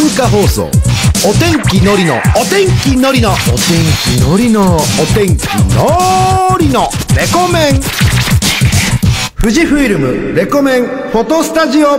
[0.00, 0.64] 文化放送
[1.28, 3.84] お天気のりのお天気のりのお天
[4.16, 4.80] 気のりのお
[5.14, 5.44] 天気
[5.74, 7.80] のりのレコメン
[9.38, 11.98] 富士フイルムレコメンフォトスタジオ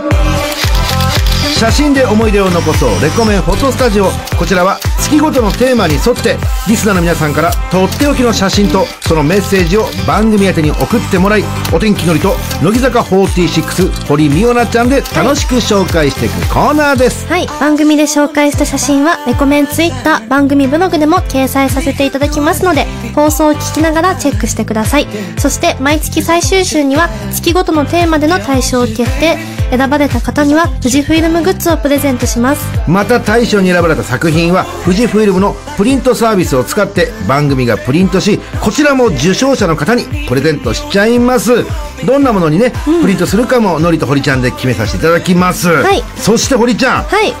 [1.42, 4.06] 写真で思い出を残そうレコメンフォトスタジオ
[4.38, 6.36] こちらは月ごとのテーマに沿って
[6.68, 17.46] リスナーの皆さんからとっておきの写真とそのメッセージを番組宛てに送ってもらいお天気のりと乃木坂46堀美央奈ちゃんで楽しく紹介していくコーナーです、はい。
[17.60, 25.06] 番組で紹介した写真は、レコメンツイッター、番組ブログでも掲載させていただきますので、放送を聞きながらチェックしてください。
[25.38, 29.38] そして、毎月最終週には、月ごとのテーマでの対象を決定。
[29.72, 32.62] 選ばれた方には、富士フイルムグッズをプレゼントします。
[32.86, 41.64] また大賞に選ばれた作品は富士フイルムのプリントサービスを使って番組がプリントしこちらも受賞者の方にプレゼントしちゃいます。
[42.04, 46.02] どんなものにね、プリントするかものりと堀ちゃんで決めさせていただきます、はい。
[46.16, 47.04] そして堀ちゃん。
[47.04, 47.32] はい。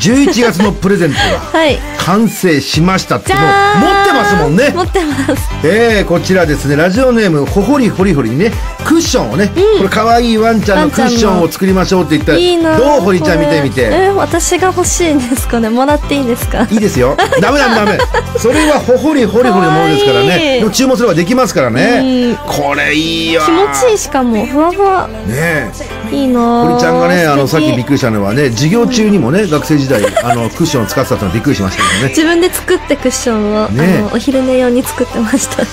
[0.00, 1.78] 11月のプレゼントがはい。
[1.98, 5.48] 完成しましたってじもう持ってますもんね持ってます。
[5.64, 8.50] えー、こちらですねラジオネームほほりほりほりにね
[8.84, 16.66] クッションをね、これ可愛いワンちゃんのクッションを作りましょうって言ったらいいなどう堀ちゃん見てみてえー私が欲しいんですかねもらっていいんですか？
[16.70, 17.16] いいですよ。
[17.40, 17.98] ダメダメダメ。
[18.38, 20.56] それはほほりほりほりのものですからかわいね。
[20.56, 22.36] いでも注文すればできますからね。
[22.46, 23.42] これいいよ。
[23.42, 25.06] 気持ちいいしかも、ふわふわ。
[25.08, 25.70] ね
[26.10, 26.14] え。
[26.14, 32.08] いいなぁ堀ちゃんがね、あの、さっきびっくりしたのはね、授業中にもね、学生時代、あの、クッションを使ってたのびっくりしましたけどね。
[32.08, 33.98] 自分で作ってクッションを、ね。
[33.98, 35.62] あのお昼寝用に作ってました。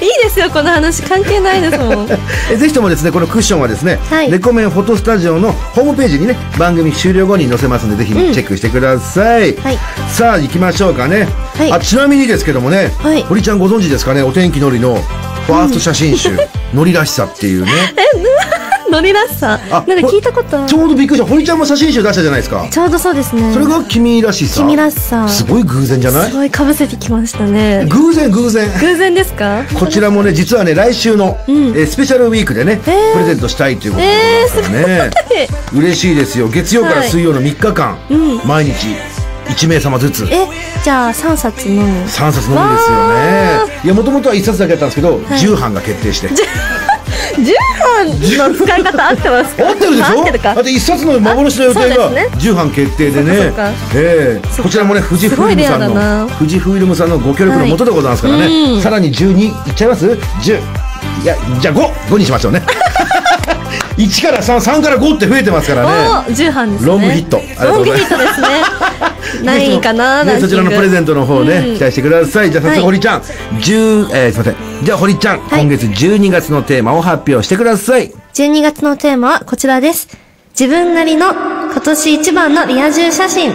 [0.00, 1.02] いいですよこの話。
[1.02, 2.08] 関係ないですもん。
[2.50, 4.30] えぜひともですね、このクッションはですね、はい。
[4.30, 9.56] レコメンフォトスタジオのホームページにね、番組終了後に載せますので、ぜひチェックしてください。
[9.56, 9.78] はい。
[10.08, 11.28] さあ、行きましょうかね。
[11.58, 11.72] はい。
[11.72, 13.22] あ、ちなみにですけどもね、はい。
[13.24, 15.02] 堀ちゃんご存知ですかね、お天気のりの
[15.46, 16.30] ファースト写真集、
[16.72, 17.72] のりらしさっていうね。
[18.90, 21.26] ノリらしさあなんか聞いたことちょうどびっくりした。
[21.26, 22.68] 堀ちゃんも写真集出したじゃないですか。
[22.70, 24.60] ちょうどそうですねそれが君らしさ。
[24.60, 26.30] 君らしさすごい偶然じゃない？
[26.30, 28.68] すごいかぶせてきましたね偶然偶然。
[28.80, 29.64] 偶然ですか？
[29.74, 35.10] こちらもね、実はね、来週の、えースペシャルウィークでね、えープレゼントしたいということですからね。
[35.72, 36.48] 嬉しいですよ。
[36.48, 38.88] 月曜から水曜の3日間、うん毎日
[39.48, 40.24] 1名様ずつ。
[40.30, 40.46] え
[40.82, 43.80] じゃあ3冊のみ3冊のみですよわね。
[43.84, 46.28] いや、もともとは1冊だけだったんですけど、10版が決定して。
[47.36, 49.68] 10版の使い方合ってますか？
[49.68, 50.18] 合ってるでしょ？
[50.18, 50.54] 合ってるか？
[50.54, 52.52] だって1冊の幻の予定がそうですね。
[52.52, 53.52] 10版決定でね。
[53.94, 54.62] ええ。
[54.62, 60.60] こちらもね富士フイルムさんの富士フイルムさんのご協力のもとでございますからね、さらに12いっちゃいます ?10
[61.22, 61.74] いやじゃあ
[62.08, 62.62] 55にしましょうね。
[63.96, 65.88] 1から33から5って増えてますからね。
[66.28, 66.86] お10版ですね。
[66.88, 67.36] ロングヒット。
[67.36, 68.08] ありがとうロングございます。
[68.08, 68.46] ヒットですね。
[69.44, 71.74] 何位かなね、そちらのプレゼントの方ね、うん。
[71.76, 72.50] 期待してください。
[72.50, 72.76] じゃあ早はい。
[72.78, 80.08] 速堀ちゃん、10えーすいませんじゃあ堀ちゃん、い今月12月のテーマを発表してください12月のテーマはこちらです。
[80.58, 83.52] 自分なりの今年一番のリア充写真。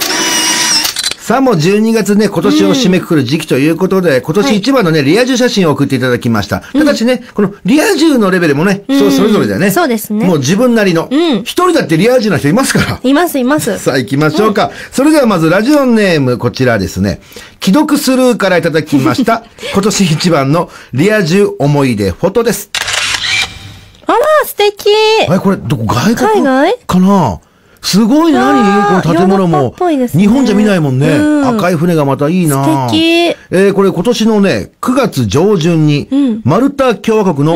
[1.25, 6.59] さあもう12月ね、今年を締めくくる時期ということで、今年一番のね、リア充写真を送っていただきました。
[6.59, 9.71] ただしね、このリア充のレベルもね、人それぞれだよね。
[9.71, 11.07] そうですねもう自分なりの。
[11.09, 12.99] うん一人だってリア充な人いますから。
[13.01, 13.79] いますいます。
[13.79, 14.69] さあ行きましょうか。
[14.91, 17.19] それではまずラジオネームこちらですね。
[17.59, 19.45] 既読スルーからいただきました。
[19.73, 22.69] 今年一番のリア充思い出フォトです。
[24.05, 24.91] あら、素敵
[25.27, 26.77] あれこれどこ外国海外？
[26.85, 27.39] かな？
[27.85, 29.75] すごい何この建物も。
[29.79, 31.17] ね日本じゃ見ないもんね。
[31.17, 36.09] うん赤い船がまたいいな素敵えー、これ今年のね、9月上旬に、
[36.43, 37.53] マルタ共和国の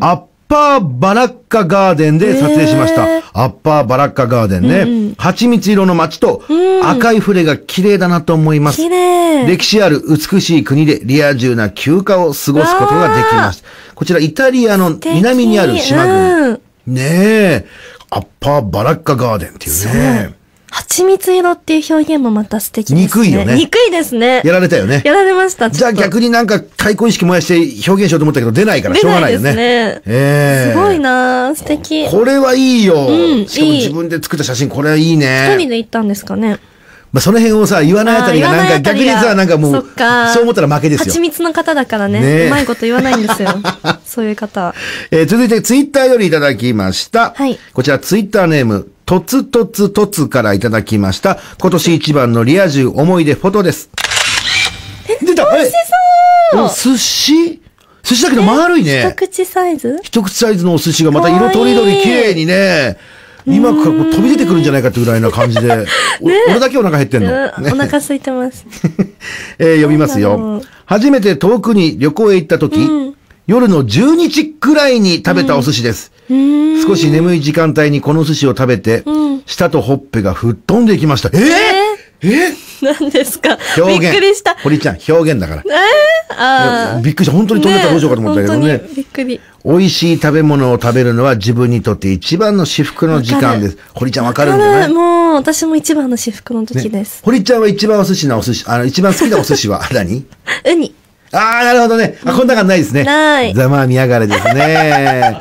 [0.00, 3.16] アッパーバラッカガーデンで撮影しました。
[3.16, 5.14] へーアッパーバラッカガーデンね。
[5.18, 6.42] 蜂蜜色の街と
[6.82, 8.76] 赤い船が綺麗だなと思います。
[8.76, 9.46] 綺麗。
[9.46, 13.64] 歴史ある美しい国でリア充な休暇を過ごすことができます。
[13.94, 16.60] こちらイタリアの南にある島国。
[16.86, 17.66] ねえ。
[18.14, 20.34] アッパーバラッカガーデンっていうね。
[20.70, 23.02] 蜂蜜色っていう表現もまた素敵ですね。
[23.02, 24.42] 憎いよね憎いですね。
[24.44, 25.02] やられたよね。
[25.04, 25.70] やられました。
[25.70, 29.54] じゃあ逆にになんか対抗意識燃やして表現しようと思ったけど出ないからしょうがないよね。
[29.54, 32.10] 出ないですねええすごいな素敵。
[32.10, 32.94] これはいいよ。
[32.94, 35.54] んしかも自分で作った写真、これはいいね。
[35.54, 36.58] 一人で行ったんですかね。
[37.12, 39.72] まあその辺をさ、言わないあたりがなんか逆にさ、なんかもう
[40.32, 41.20] そう思ったら負けですよ蜂。
[41.20, 42.20] 蜜の方だからね。
[42.20, 43.50] ねえうまいこと言わないんですよ。
[44.04, 44.74] そういう方。
[45.10, 47.34] えー続いてツイッターよりいただきました。
[47.36, 51.38] はいこちらツイッターネーム、とつとつとつからいただきました。
[51.60, 53.90] 今年一番のリア充思い出フォトです。
[55.20, 55.74] 出た美味し
[56.52, 57.60] そう寿司？
[58.02, 59.14] 寿司だけど丸い一ね。
[59.16, 60.00] 口サイズ？
[60.02, 62.96] 一口サイズのお寿司がまた色とりどり綺麗にね、
[63.46, 65.86] 今からこう飛び出てくるんじゃないかってぐらいな感じで。
[66.20, 67.30] お俺だけお腹減ってんの？
[67.30, 68.64] うんお腹空いてます。
[69.58, 70.66] えー読みますよう。
[70.86, 72.78] 初めて遠くに旅行へ行った時、
[73.46, 76.12] 夜の12時くらいに食べたお寿司です。
[76.86, 79.04] 少し眠い時間帯にこの寿司を食べて、
[79.46, 81.30] 舌とほっぺが吹っ飛んでいきました。
[81.32, 81.50] えー、え
[82.82, 83.58] 何ですか？
[83.76, 84.00] 表現。
[84.00, 84.54] びっくりした。
[84.62, 85.64] 堀ちゃん、表現だから。
[86.34, 87.32] あびっくりした。
[87.36, 88.86] 本当に飛んでたらどうしようかと思ったけどね本当。
[88.88, 89.40] にびっくり。
[89.64, 93.78] 美味しい食べ物を食べるのは自分にとって一番の至福の時間です。
[93.94, 94.94] 堀ちゃんわかるんだあよね。
[94.94, 97.20] もう、私も一番の至福の時です。
[97.24, 100.24] 堀ちゃんは一番お寿司なお寿司、あの、一番好きなお寿司は 何？
[100.66, 100.94] ウニ。
[101.32, 102.18] ああ、なるほどね。
[102.24, 103.04] あ、こんな感じないですね。
[103.04, 105.40] ないざまあ見やがれですね。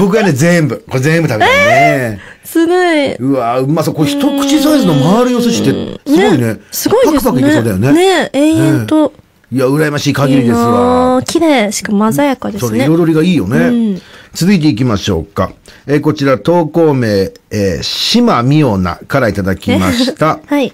[0.00, 0.84] 僕はね、全部。
[0.88, 2.20] これ全部食べたいね。
[2.50, 3.14] すごい。
[3.16, 3.94] うわうまそう。
[3.94, 6.56] これ一口サイズの丸いお寿司って、すごいね。
[6.70, 7.32] すごいですね。
[7.32, 7.92] パクパクいけそうだよね。
[7.92, 9.12] ね永遠と。
[9.50, 11.22] いや、羨ましい限りですわあ。
[11.22, 11.70] 綺麗。
[11.72, 12.68] しかも鮮やかですね。
[12.68, 14.00] それ彩りがいいよね。
[14.32, 15.52] 続いていきましょうか。
[15.86, 17.08] えーこちら投稿名、
[17.50, 20.40] えー、島美央奈からいただきました。
[20.46, 20.72] はい。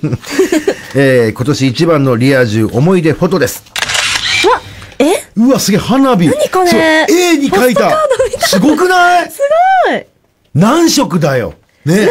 [0.96, 3.62] えー今年一番のリア充思い出フォトです。
[4.46, 4.60] うわ、
[4.98, 5.24] え？
[5.36, 6.26] うわ、すげえ、花火。
[6.26, 7.90] 何これ？A に書いた。
[8.40, 9.30] すごくない？
[9.30, 9.40] す
[9.90, 10.06] ごい
[10.56, 11.54] 何色だよ。
[11.84, 12.06] ね。
[12.06, 12.08] ね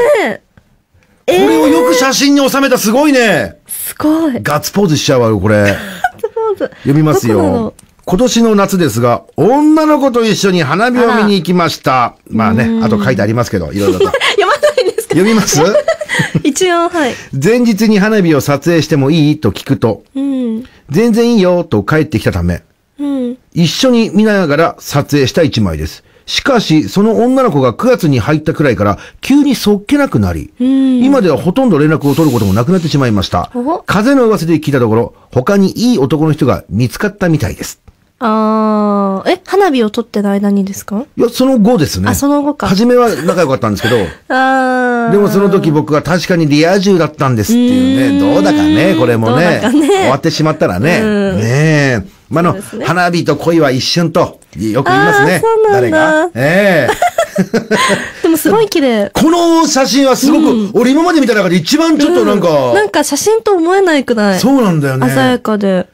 [1.28, 3.58] こえれをよく写真に収めたすごいね。
[3.68, 4.34] すごい。
[4.44, 5.76] ガッツポーズしちゃうわよ、これ。
[6.22, 7.74] 読読みますよ。
[8.06, 12.16] 今年の夏ですが、女の子と一緒に花火を見に行きました。
[12.30, 14.06] まあね、あと書いてありますけど、いろいろと。
[14.38, 15.60] 読まないんですか読みます？
[16.44, 17.16] 一応、はい。
[17.44, 19.40] 前日に花火を撮影してもいい？
[19.40, 20.64] と聞くと、うん。
[20.92, 22.62] 全然いいよと帰ってきたため、
[23.00, 23.38] うん。
[23.56, 26.04] 一緒に見ながら撮影した一枚です。
[26.26, 33.80] しかし、その女の子が9月に入ったくらいから急にそっけなくなり、今ではほとんど連絡を取ることもなくなってしまいましたお。
[33.86, 37.80] 風の噂で聞いたところ、他にいい男の人が見つかったみたいです。
[38.18, 41.06] あー、え、花火を撮ってる間にですか？
[41.18, 42.10] いや、その後ですね。
[42.10, 43.98] あその後か初めは仲良かったんですけど、
[44.34, 45.12] あー。
[45.12, 48.20] でもその時僕は確かにリア充だったんですっていうね。
[48.20, 49.60] どうだかね、これもね。
[49.62, 51.02] ね終わってしまったらね。
[51.04, 52.04] うんねえ。
[52.30, 55.42] まあ、あの、ね花火と恋は一瞬と、よく言いますね。
[55.72, 56.30] 誰が？
[56.34, 57.16] ええ
[58.24, 59.12] でもすごい綺麗。
[59.14, 64.40] この写真はすごく、俺今まで見た中で一番ちょっとなんか、なんか写真と思えないくらい。
[64.40, 65.10] そうなんだよね。
[65.10, 65.88] 鮮やかで。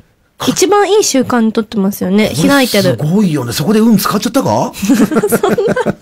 [0.47, 2.31] 一番いい習慣に撮ってますよね。
[2.47, 2.95] 開いてるす。
[2.97, 3.53] ごいよね。
[3.53, 4.71] そこで運使っちゃったか？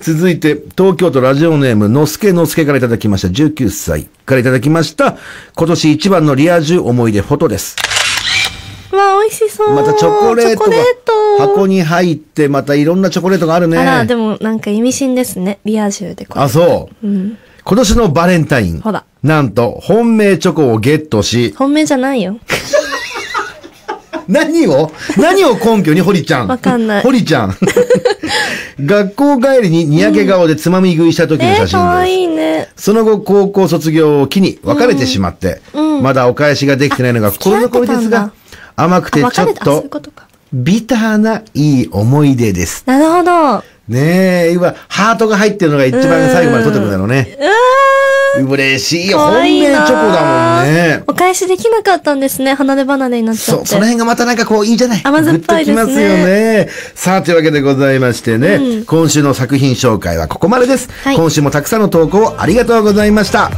[0.00, 3.28] 続いて、東京都ラジオネーム、のすけのすけからいただきました。
[3.28, 5.16] 19歳からいただきました。
[5.56, 7.76] 今年一番のリア充思い出フォトです。
[8.96, 9.70] わあ、美味しそう。
[9.74, 10.64] またチョコレート
[11.38, 13.78] 箱に入って、またいろんなチョコレートがあるね。
[13.78, 15.58] あら、でもなんか意味深ですね。
[15.64, 16.44] リア充でこれ。
[16.44, 17.06] あ、そう。
[17.06, 18.80] 今年のバレンタイン。
[18.80, 22.38] ほらなんと、本命チョコをゲットし、本命じゃないよ。
[24.28, 24.92] 何を？
[25.16, 26.48] 何を根拠に堀ちゃん？
[26.48, 27.56] わかんない堀ちゃん。
[28.84, 31.72] 学校帰りににやけ顔でつまみ食いした時のえー、写真です。
[31.74, 32.68] かわいいね。
[32.76, 35.60] その後、高校卒業を機に別れてしまって、
[36.02, 38.30] まだお返しができてないのが心残りですが
[38.78, 39.84] 甘くてあ、ちょっと。
[40.52, 42.84] ビターないい思い出です。
[42.86, 43.64] なるほど。
[43.88, 47.36] ねえ、今、ハートが入ってるのが一番最後まで撮ってくるんだろうね。
[48.36, 49.18] うわ嬉しいよ。
[49.18, 51.02] 本命チョコだもんね。
[51.06, 52.54] お返しできなかったんですね。
[52.54, 53.66] 離れ離れになっちゃって。
[53.66, 55.00] そ、その辺がまたなんかこういいじゃない？
[55.02, 56.68] 甘酸っぱいですねきますよね。
[56.94, 60.88] さあ、というわけでございましてね、今週の作品紹介はここまでです。
[61.02, 63.50] はい今週もたくさんの投稿ありがとうございました。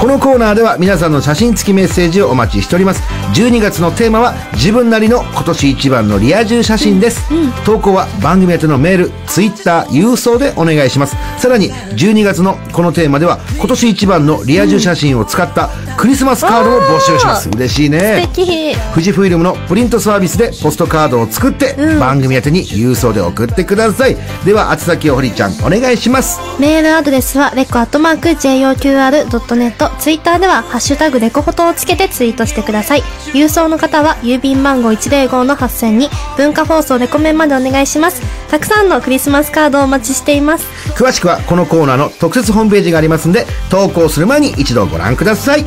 [0.00, 3.02] このコーナーでは皆さんの写真付きメッセージをお待ちしております。
[3.34, 7.28] 12月のテーマは自分なりの今年一番のリア充写真です。
[7.64, 11.16] 投稿は番組宛てのメール、ツイッター、郵送でお願いします。
[11.36, 17.48] さらに12月のこのテーマでは今年一番のリア充写真を使ったクリスマスカードを募集します。
[17.48, 18.28] 嬉しいね。
[18.28, 18.76] 素敵。
[18.92, 24.16] 富士フイルムのプリントサービスでポストカードを作って、番組宛てに郵送で送ってください。
[24.46, 26.38] では、宛先を堀ちゃんお願いします。
[26.60, 29.87] メールアドレスは、レコアットマーク JOQR.net。
[29.98, 33.02] ツイッターでは、ハッシュタグレコフォトをつけてツイートしてください。
[33.32, 38.22] 郵送の方は、郵便番号105の8000に、文化放送レコメンまでお願いします。
[38.50, 40.66] たくさんのクリスマスカードをお待ちしています。
[40.94, 45.66] 詳しくはこのコーナーの特設ホームページがありますんで、投稿する前に一度ご覧ください。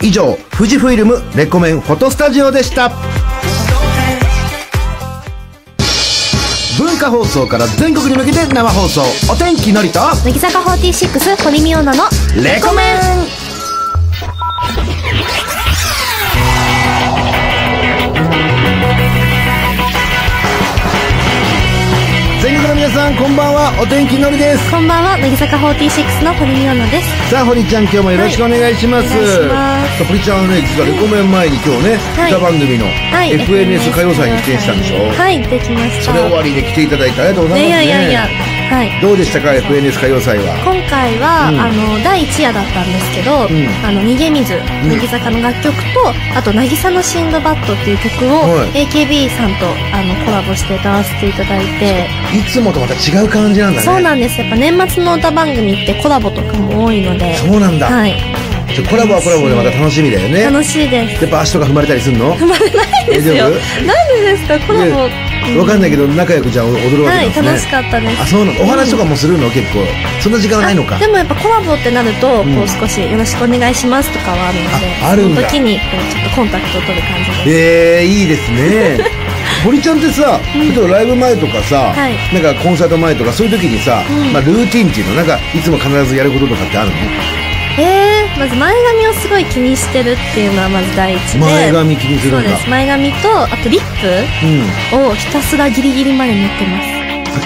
[0.00, 2.92] 以上、富士フイルムレコメンフォトスタジオでした。
[7.10, 13.43] 放送から全国に向けて生放送、お天気のりと、乃木坂46、堀美央奈のレコメン。
[22.84, 23.72] 皆さんこんばんは。
[23.80, 24.70] お天気のりです。
[24.70, 27.30] こんばんは、乃木坂46の堀美央奈です。
[27.32, 29.08] さあ堀ちゃん今日もよろしくお願いします、
[29.48, 32.32] はい堀ちゃんはね実はレコメン前に今日ね、はい。
[32.36, 33.32] 歌番組のはい。
[33.40, 36.12] FNS 歌謡祭に出演したんでしょ、はい、できました。
[36.12, 38.28] それ終わりで来ていただいてありがとうございます、ね、いやいやいや、
[38.70, 39.00] はい。
[39.00, 40.54] どうでしたか？FNS 歌謡祭は。
[40.64, 41.60] 今回は、うん。
[41.60, 43.68] あの第1夜だったんですけど「ん。
[43.84, 44.54] あの逃げ水」
[44.86, 47.94] 乃木坂の楽曲とあと「渚のシンドバッド」ってい。
[47.94, 52.06] う曲を、はい AKB さんとあのコラボして歌わせていただいて、
[52.36, 53.84] いつもとまた違う感じなんだね。
[53.84, 54.40] そうなんです。
[54.40, 57.36] やっぱ年末の歌番組ってコラボとかも多いので。
[57.36, 58.14] そうなんだ、はい。
[58.90, 60.40] コラボはコラボでまた楽しみだよね。
[60.40, 61.26] やっ楽しいです。
[61.28, 62.34] ぱ足とか踏まれたりすんの？
[62.36, 63.34] 踏まれないですよ。
[63.34, 64.58] 大なんでですか？
[64.66, 65.08] コラボ
[65.58, 68.22] わかんないけど仲良くじゃあ踊るわはいけなんですね、楽しかったです。
[68.22, 69.84] あそうなのお話とかもするの、結構。
[70.20, 72.54] そんな時間はないのかあでもやっぱコラボってなると、うん。
[72.56, 75.40] こう少しよろしくお願いしますとかはあるのでああるんだ。
[75.40, 78.98] その時にこうちょっとコンタクトを取る感じでえー、いいですね。
[79.64, 82.16] 堀ちゃんってさ、例えばライブ前とかさ、はい。
[82.34, 84.32] なんかコンサート前とかそういう時にさ、うん。
[84.32, 86.96] まあ、ルーティンっていうのなんかいつも必ずやることとかってあるの？
[87.76, 91.38] えー、まず前髪をすごい気にしてるっていうのはまず第一で。
[91.38, 92.48] 前髪気にするんだ。
[92.50, 92.70] そうです。
[92.70, 93.82] 前髪とあとリッ
[94.92, 95.00] うん。
[95.02, 96.78] プをひたすらギリギリまで塗ってま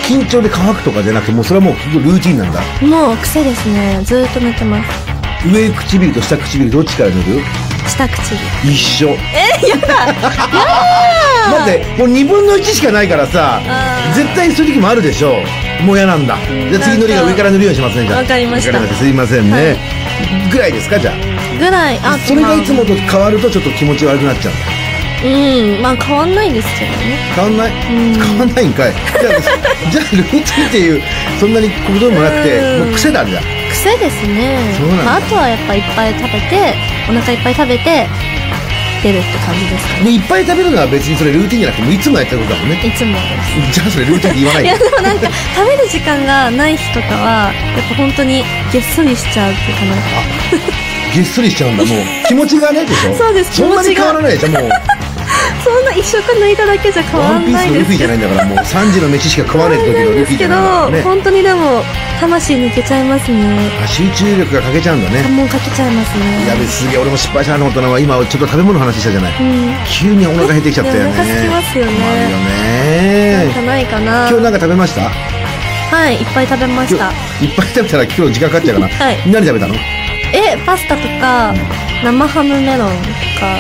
[0.06, 2.60] 緊張で乾くとかじゃなくてもうそれはもうルーティンなんだ。
[2.78, 4.00] すもう癖ですね。
[4.04, 5.48] ずーっと塗ってます。
[5.52, 7.42] 上唇と下唇どっちから塗る？
[7.86, 8.36] 下唇。
[8.64, 9.08] 一緒。
[9.10, 10.12] えやだ。
[11.48, 13.60] だってもう2分の1しかないからさ
[14.14, 15.38] 絶対そういう時もあるでしょ
[15.84, 16.36] もう嫌なんだ。
[16.70, 18.18] じゃあ次のりが上から塗るようにしますねじゃあ。
[18.20, 18.94] わかりました。
[18.94, 19.60] すいませんね、は
[20.48, 20.50] い。
[20.50, 21.58] ぐらいですかじゃあ。
[21.58, 21.98] ぐらい。
[22.02, 25.82] あそれがいつもまと変わるとちょっと気持ち悪くなっちゃうんだあうん。
[25.82, 27.18] まあ変わんないですけどね。
[27.34, 27.70] 変わんない？
[27.70, 28.14] ん。
[28.14, 28.92] 変わんないんかい。
[28.92, 29.40] じゃあ
[29.90, 31.02] じゃあルーティンっていう
[31.40, 32.84] そんなにこともなくてうん。
[32.86, 34.74] もう癖なんだ癖ですね。
[34.76, 35.04] そうなんだ。
[35.04, 36.74] まあ、あとはやっぱいっぱい食べて
[37.08, 38.06] お腹いっぱい食べて
[39.02, 40.04] 出るって感じですかね。
[40.04, 42.80] でいっぱい食べるのは別にそれルーティンじゃなくてもういつもやってることだもんね。
[42.86, 43.72] いつもです。
[43.72, 49.94] じゃあそれルーティンって言わないいでやでもなんか食べる時間がない日とかはやっぱ本当にげっそりしちゃうっていうかな
[51.14, 51.98] げっそりしちゃうんだもう。
[52.26, 53.14] 気持ちがねでしょ。
[53.16, 54.70] そうですそんなに変わらないでしょもう
[55.64, 61.02] そんな一食抜いただけじゃ変わワンピースんないですのルフィじゃないんだからもう3時の飯しか食わない時のルフィじゃですけど、ないからね。
[61.02, 61.82] 本当にでも
[62.20, 63.70] 魂抜けちゃいますね。
[63.82, 66.46] あ集中力が欠けちゃうんだねもうかけちゃいますね。
[66.48, 68.00] やべすげえ俺も失敗したなと思ったのは。
[68.00, 69.32] 今ちょっと食べ物の話したじゃない。
[69.40, 69.74] うん。
[69.86, 71.10] 急にお腹減ってきちゃったよね。
[71.10, 71.92] お腹空きますよね。
[71.92, 73.44] 困るよね。
[73.44, 74.28] なんかないかな。
[74.28, 75.10] 今日なんか食べました？
[75.88, 77.10] はいいっぱい食べました。
[77.40, 79.30] いっぱい食べたら今日時間かかっちゃうから、はい。
[79.30, 79.74] 何食べたの？
[80.32, 81.54] えパスタとか
[82.04, 83.08] 生ハムメロンと
[83.40, 83.58] か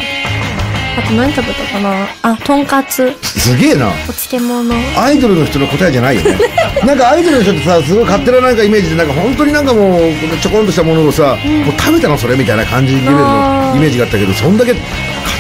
[0.98, 2.08] あと何食べたかな？
[2.22, 3.14] あとんかつ。
[3.22, 3.86] すげえな。
[3.86, 4.74] お漬物。
[4.96, 6.36] アイドルの人の答えじゃないよね。
[6.84, 10.00] なんかアイドルの人ってさすごい勝手ななんかイメージでなんか本当になんかもう
[10.42, 14.80] ちょこんとしたものをさ、もう食べたのそれみたいな感じレベルのイメージがあったけどそんだけカ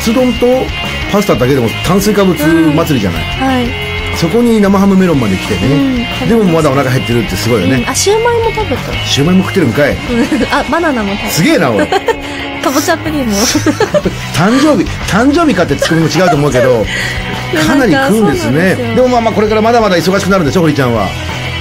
[0.00, 0.46] ツ丼と
[1.10, 3.87] パスタだけでも炭水化物祭りじゃない、はい、
[4.20, 8.92] そこに生ハムメロンまで来てね、うんでもまだお腹減ってるってすごいよね、うんあシューマイも食べた？
[9.06, 9.92] シューマイも食ってるんかい。
[9.92, 9.98] うん。
[10.52, 11.78] あバナナも食すげえなおい。
[11.78, 11.98] べた
[12.64, 13.36] かぼちゃプリンも
[14.34, 16.84] 誕生日誕生日かってツッコミも違うと思うけど
[17.54, 18.74] や かなり食うんですね。
[18.96, 21.08] でもまあまあこれからまだまだ忙しくなるんでしょ堀ちゃんは。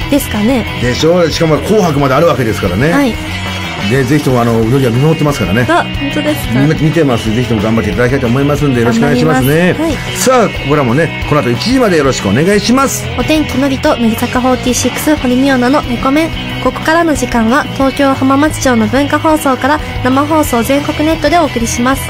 [0.10, 0.66] ですかね。
[0.82, 1.30] でしょ？
[1.30, 3.14] しかも紅白まであるわけですからね、はい
[3.90, 5.66] でぜひともあのうどりは見守ってますからね。
[5.70, 6.60] あ本当ですか？
[6.60, 9.74] み見てますぜひとも頑張っていただきたいと思いますんでよろしくお願いしますね。
[9.78, 10.24] 頑張ります。
[10.24, 13.06] さあここからもねこの後1時までよろしくお願いします。
[13.18, 22.02] お天気のりと乃木坂46堀美央奈のレコメンここからの時間は東京浜松町の文化放送から生放送全国ネットでお送りします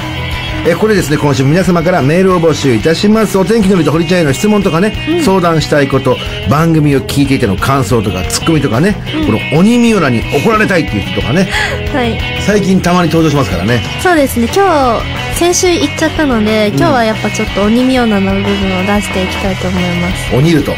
[0.66, 3.38] えこれですね今週も皆様からメールを募集いたします。
[3.38, 6.18] お天気のりと堀ちゃんへの質問とかね、相談したいこと
[6.50, 8.96] 番組を聞いていての感想とかツッコミとかね、
[9.26, 11.48] この鬼ミオラに怒られたいっていう人とかね
[11.94, 12.20] はい。
[12.46, 13.82] 最近たまに登場しますからね。
[14.02, 14.50] そうですね。
[14.54, 15.00] 今
[15.34, 20.36] 日先週行っちゃったので今日はやっぱちょっと鬼ミオナの部分を出していきたいと思います。
[20.36, 20.74] 鬼ルと。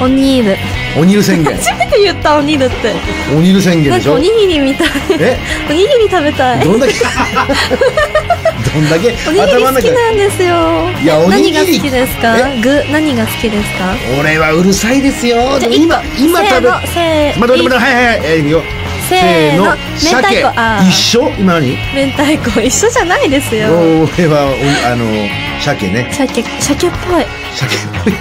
[0.00, 0.56] 鬼ール
[1.00, 1.54] 鬼ル宣言。
[1.56, 2.92] 初めて言った鬼ールって。
[3.34, 4.14] 鬼ル宣言でしょ？
[4.14, 4.88] おにぎりみたい。
[5.18, 5.38] え？
[5.70, 6.64] おにぎり食べたい。
[6.64, 6.92] どんだけ？
[8.74, 10.90] どんだけおにぎり好頭の中きなんですよ。
[11.02, 11.52] いやおにぎり。
[11.52, 12.38] 何が好きですか？
[12.38, 12.60] え？
[12.62, 13.94] 具何が好きですか？
[14.18, 15.58] 俺はうるさいですよ。
[15.60, 18.20] じゃあ今今食べせーのせー待って待って待ってはいはいはい。
[18.24, 18.62] えーいいよ。
[19.08, 20.44] せーの鮭。
[20.88, 21.28] 一緒？
[21.38, 21.76] 今何？
[21.94, 23.68] 明太子一緒じゃないですよ。
[23.68, 25.04] 俺はおあの
[25.60, 26.08] 鮭ね。
[26.10, 27.26] 鮭鮭っぽい。
[27.54, 28.14] 鮭っぽい。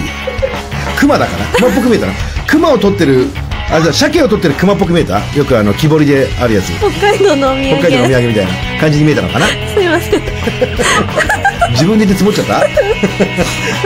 [0.97, 1.45] 熊だから。
[1.55, 2.13] 熊っぽく見えたな。
[2.45, 3.27] 熊を取ってる
[3.73, 5.19] あじゃあ鮭を取ってる熊っぽく見えた？
[5.33, 6.73] よくあの木彫りであるやつ。
[6.77, 7.79] 北海道のお土産。
[7.79, 9.45] 北海道のお土産みたいな感じに見えたのかな？
[9.45, 10.21] すいません。
[11.71, 12.59] 自分で言って積もっちゃった？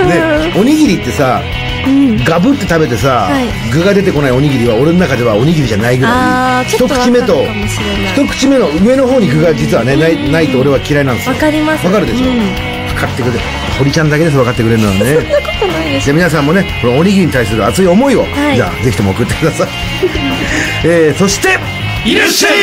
[0.08, 1.40] ねおにぎりってさ
[1.86, 2.18] うん。
[2.24, 3.46] ガブって食べてさ、はい。
[3.72, 6.66] 具が出てこないおにぎりは俺の中ではおにぎりじゃないぐらい。
[6.66, 7.46] 一口目と
[8.16, 11.36] 一口目の上の方に具が実はねないないと俺は嫌いなんですよ。
[11.36, 11.86] わかります。
[11.86, 12.40] わかるでしょ、うん。
[12.40, 12.75] 分
[13.06, 13.40] かってくれ
[13.78, 15.00] 堀ちゃんだけです分かってくれるのはね。
[15.00, 16.06] そんなことないです。
[16.06, 18.56] じゃあ皆さんもねこのおにぎりに対する熱い思いを、はい。
[18.56, 19.70] じゃあぜひとも送ってください、
[20.84, 21.60] えー、そして
[22.06, 22.54] いらっしゃい。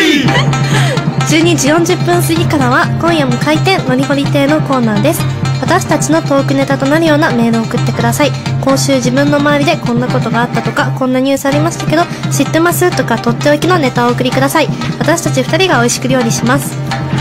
[1.28, 5.20] 12時40分過ぎからは今夜も開店のりほり亭のコーナーです。
[5.60, 8.32] 私たちのトークネタとなるようなメールを送ってください。
[8.60, 14.68] 今週自分の周りでこんなことがあったとかこんなニュースありましたけど知ってますとかとっておきのネタをお送りください。
[14.98, 16.76] 私たち2人が美味しく料理します。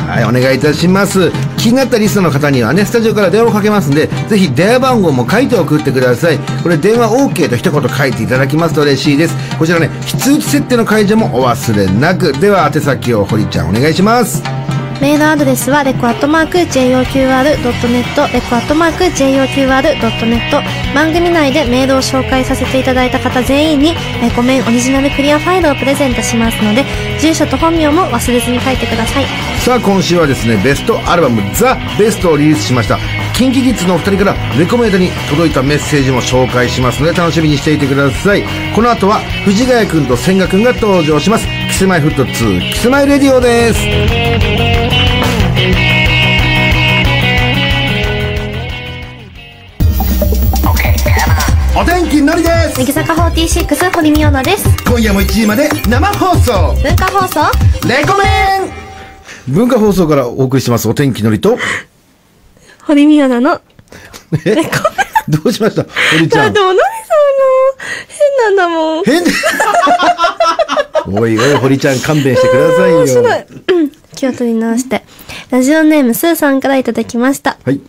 [0.07, 1.31] はい、お願いいたします。
[1.61, 6.39] 気になったリストの方にはね、スタジオから電話をかけますんで、ぜひ電話番号も書いて送ってください。
[6.63, 9.35] これ電話 OK と一言書いていただきますと嬉しいです。
[9.59, 12.33] こちらね、非通知設定の解除もお忘れなく。
[12.33, 14.60] では、宛先を堀ちゃんお願いします。
[15.01, 26.85] メールアドレスはレコアットマーク JOQR.net レコアットマーク JOQR.net 番組内でメールを紹介させていただいた方全員にレコメンオリジナルクリアファイルをプレゼントしますので
[27.19, 29.25] 住所と本名も忘れずに書いてください
[29.61, 32.97] さあ、今週はですね、ベストアルバムザ・ベストをリリースしました。
[33.35, 38.43] キンキキッズのお二人からレコメントに届いたメッセージも紹介しますので楽しみにしていてください。
[38.73, 41.45] この後は藤ヶ谷くんと千賀くんが登場します。
[41.69, 43.73] キスマイフット2、キスマイレディオで
[44.67, 44.70] す。
[51.81, 52.77] お天気のりです。
[52.77, 54.67] 乃木坂46堀美央奈です。
[54.85, 56.75] 今夜も1時まで生放送。
[56.83, 57.39] 文化放送？
[57.87, 58.23] レコメ
[59.49, 59.53] ン。
[59.53, 61.57] 文化放送からお送りしてますお天気のりと。
[62.83, 63.61] 堀美央奈の
[64.45, 64.55] え？
[65.27, 65.85] どうしました？
[66.11, 66.51] 堀ちゃん。
[66.51, 67.83] だっておのりさんの？
[68.07, 69.03] 変なんだもん。
[69.03, 69.23] 変？
[69.23, 69.31] で
[71.19, 72.97] おいおい堀ちゃん勘弁してくださいよ。
[72.99, 73.45] 面白い。
[73.79, 73.91] うん。
[74.15, 75.03] 気を取り直して。
[75.49, 77.57] ラジオネームスーさんからいただきました。
[77.65, 77.81] はい。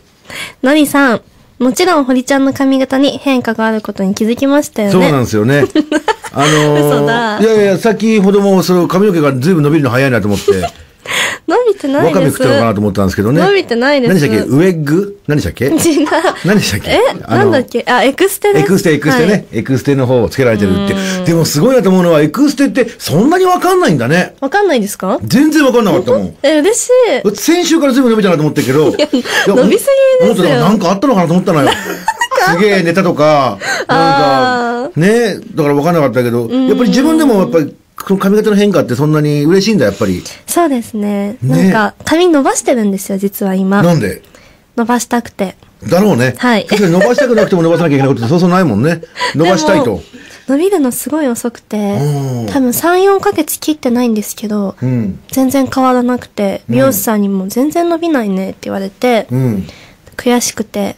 [0.62, 1.22] のりさん
[1.58, 4.92] もちろん堀ちゃんの髪型に変化があることに気づきましたよね。
[4.92, 5.64] そうなんですよね。
[6.32, 10.68] あのー、いやいや先ほどもその髪の毛がずいぶん伸びるの早いなと思って
[11.46, 13.40] 伸びてないわかめでも食ったのかなと思ったんですけどね。
[13.42, 14.14] 伸びてないです。
[14.14, 14.50] 何でしたっけ？
[14.50, 15.18] ウィッグ？
[15.26, 15.64] 何でしたっけ？
[15.70, 16.08] 違う。
[16.44, 16.90] 何でしたっけ？
[16.90, 17.00] え？
[17.28, 17.84] なんだっけ？
[17.88, 19.46] あエクステですエクステ、エクステね、はい。
[19.52, 20.94] エクステの方をつけられてるって。
[21.26, 24.34] でもすごいなと思うのは、エクステってそんなにわかんないんだね。
[24.40, 25.18] わかんないですか？
[25.24, 26.34] 全然わかんなかったもん。
[26.42, 26.88] え嬉し
[27.24, 27.36] い。
[27.36, 28.86] 先週から全部伸びたなと思ったけど。
[28.86, 28.96] 伸
[29.68, 29.86] びす
[30.22, 30.48] ぎですよ。
[30.60, 31.68] なんかあったのかなと思ったのよ。
[32.48, 33.58] すげえネタとか、
[33.88, 40.22] なんか、ね、だからわかんなかったけど、やっぱり自分でもやっぱり、この髪型の変化ってそんなに嬉しいんだ、やっぱり。
[40.46, 44.22] そうですねねなんか髪伸ばしてるんですよ実は今なんで？
[44.76, 45.56] 伸ばしたくて
[45.88, 46.34] だろうね。
[46.38, 49.02] はい確かに伸ばしたくなくても伸ばさなきゃいけないことってそうそうないもんね。
[49.34, 50.00] 伸ばしたいと。
[50.48, 55.18] 伸びるのすごい遅くてうん多分34ヶ月切ってないんですけどうん。
[55.32, 59.66] 全然変わらなくて美容師さんにも全然伸びないねって言われてうん。
[60.16, 60.96] 悔しくて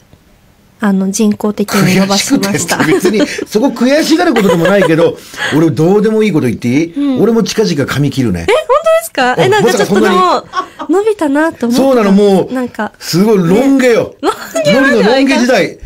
[0.80, 5.16] あの人工的に伸ばしました 別に、そこ悔しがることでもないけど、
[5.56, 8.46] 俺どうでもいいこと言っていい、俺も近々髪切るね。
[8.46, 9.34] 本当ですか？
[9.38, 10.44] え、なんかちょっとでも、
[10.88, 11.82] 伸びたなと思って。
[11.84, 14.14] そうなの、もう、なんか、すごいロン毛よ。
[14.22, 15.78] ロン毛ロン毛時代。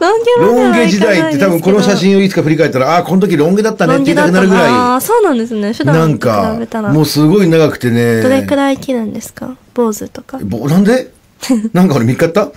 [0.00, 5.72] ロン毛ロン毛時代って多分この写真をいつか振り返ったら、ああ、この時ロン毛だったねって言いたくなるぐあらあ、そうなんですね。
[5.72, 8.22] 普段とんか比べたら。、もうすごい長くてね。
[8.22, 9.56] どれくらい切るんですか？
[9.74, 10.38] 坊主とか。
[10.42, 11.12] ぼなんで？
[11.72, 12.50] なんか俺見っかった？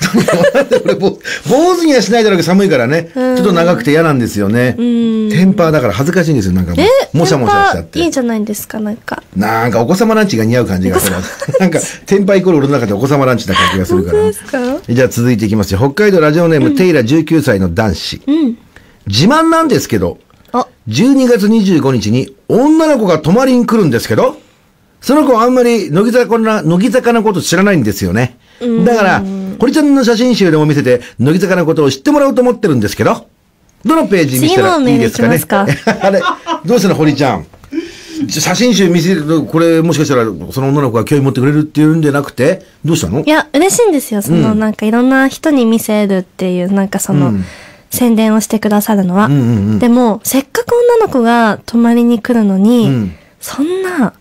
[0.53, 1.09] なんで俺ぼ
[1.49, 3.09] 坊主にはしないだろうけど寒いからね。
[3.13, 4.73] ちょっと長くて嫌なんですよね。
[4.77, 6.53] テンパーだから恥ずかしいんですよ。
[6.53, 6.87] なんかもえ？
[7.13, 7.99] う、もしゃもしゃしちゃって。
[7.99, 9.23] いいじゃないですか、なんか。
[9.35, 11.15] なんかお子様ランチが似合う感じがする。
[11.59, 14.19] なんか、テンパイコール俺の中でお子様ランチな感じがするから。
[14.21, 15.79] 本当ですかじゃあ続いていきますよ。
[15.79, 18.21] 北海道ラジオネーム、テイラ19歳の男子。
[18.27, 18.57] うん。
[19.07, 20.17] 自慢なんですけど、
[20.51, 24.37] あ、12月25日に女の子が泊まりに来るんですけど、
[25.01, 28.37] その子はあんまり乃木坂な、乃木坂のこと知らないんですよね。
[28.85, 29.23] だから、
[29.59, 33.27] 堀ちゃんの写真集でも見せて、乃木坂のことを知ってもらおうと思ってるんですけど、
[33.83, 35.39] どのページ見せたらいいですかね？
[35.39, 36.21] 次のメールいきあれ、
[36.65, 37.45] どうしたの堀ちゃん？
[38.29, 43.23] 写真集見せると、これもしかしたらその女の子が興味持ってくれるっていうんじゃなくて、どうしたの？
[43.23, 44.21] いや、嬉しいんですよ。
[44.21, 47.45] その、なんかいろんな人に見せるっていう、なんかその、うん
[47.95, 49.27] 宣伝をしてくださるのは。
[49.27, 49.41] んうんう
[49.75, 54.13] んでも、せっかく女の子が泊まりに来るのに、うんそんな、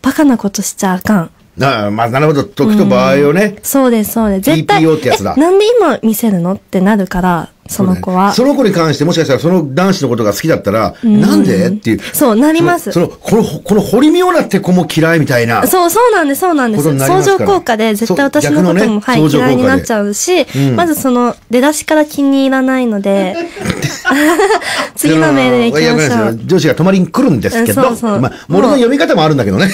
[0.00, 1.30] バカなことしちゃあかん。
[1.60, 2.44] ああまあ、なるほど。
[2.44, 3.56] 時と場合をね。
[3.62, 4.42] そうです、そうです。
[4.42, 4.82] 絶対。
[4.82, 6.54] TPO ってやつだえなんで今見せるの？
[6.54, 8.32] ってなるから、その子は。
[8.32, 11.68] その子に関してもしかしたらその男子のことが好きだったら、なんで？
[11.68, 12.00] っていう。
[12.00, 15.66] そうなりますその、この、この堀美央奈って子も嫌いみたいな。
[15.66, 16.98] そう、そうなんです、そうなんです。
[16.98, 23.36] 相乗効果で絶対私のことも、ねはい、嫌いになっちゃうし、うんまずその、出だしから気に入らないので、
[24.96, 26.40] 次のメールでいきましょう。
[26.46, 29.68] 上司が泊まりに来るんですけど、うんそうそうまあ、俺の読み方もあるんだけどね。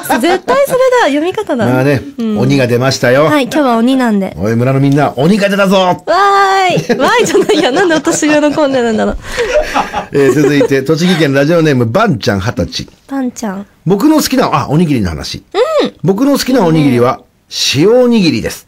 [0.20, 1.66] 絶対それだ、読み方だ。
[1.66, 3.24] まあね、鬼が出ましたよ。
[3.24, 4.36] はい、今日は鬼なんで。
[4.38, 9.16] おい、村のみんな、鬼が出たぞわーい わーいじゃないや、なんで私が喜んでるんだろう。
[10.12, 12.88] えー続いて、栃木県ラジオネーム、ばんちゃん二十歳。
[13.06, 13.66] パンちゃん。
[13.86, 15.42] 僕の好きな、あ、おにぎりの話。
[16.02, 17.20] 僕の好きなおにぎりは、
[17.76, 18.66] 塩おにぎりです。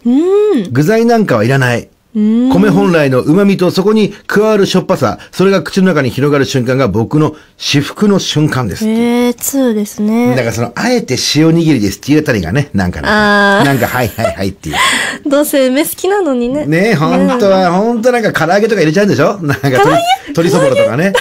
[0.71, 1.89] 具材なんかはいらない。
[2.17, 8.89] 米本来の旨味とそこに加わるしょっぱさ、それが口の中に広がる瞬間が僕の至福の瞬間です。
[8.89, 10.35] えー、2ですだね。
[10.35, 14.77] からその、あえて塩おにぎりですっていうあたりがね、なんかね、あーなんかはいはいはいっていう。
[15.29, 16.65] どうせ梅好きなのにね。
[16.65, 19.39] ね本当は、本当なんか唐揚げとか入れちゃうんでしょ？
[19.43, 19.95] なんか鶏
[20.29, 21.13] 鶏そぼろとかね。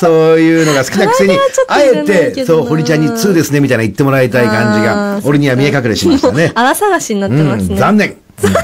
[0.00, 6.52] そういうのが好きなくせにあえて、そう、堀ちゃんに2ですね、みたいな言ってもらいたい感じあが、ー俺には見え隠れしましたねもう。
[6.54, 7.76] 荒探しになってますうん、ね。
[7.76, 8.10] 残念。
[8.44, 8.54] うん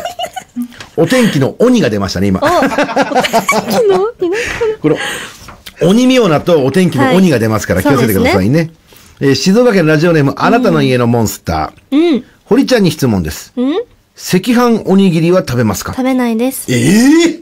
[0.97, 2.41] お天気の鬼が出ましたね、今。
[2.41, 4.13] お、お天気の？
[4.21, 4.37] 皆
[4.81, 4.97] これ、
[5.83, 8.71] 鬼ミオナとお天気の鬼が出ますから、はい気をつけてくださいね。
[9.21, 12.15] えー静岡県ラジオネーム、あなたの家のモンスター。
[12.15, 12.25] うん。
[12.45, 13.53] 堀ちゃんに質問です。
[13.57, 13.75] うん？
[13.77, 15.93] 赤飯おにぎりは食べますか？
[15.93, 16.73] 食べないです。
[16.73, 17.41] え